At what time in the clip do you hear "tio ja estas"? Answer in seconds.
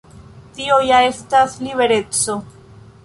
0.53-1.59